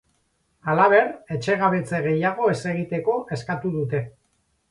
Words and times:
Halaber, 0.71 1.09
etxegabetze 1.35 1.99
gehiago 2.07 2.49
ez 2.53 2.57
egiteko 2.71 3.17
eskatu 3.39 3.75
dute. 3.79 4.01